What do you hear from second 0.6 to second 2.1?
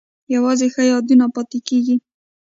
ښه یادونه پاتې کیږي